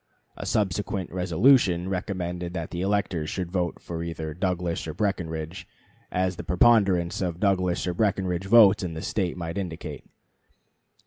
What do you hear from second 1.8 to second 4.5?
(August 9) recommended that the electors should vote for either